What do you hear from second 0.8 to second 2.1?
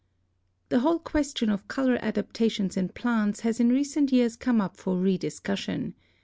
question of color